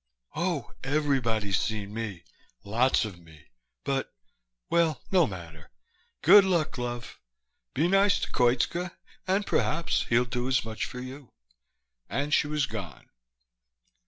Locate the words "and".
9.27-9.45, 12.09-12.33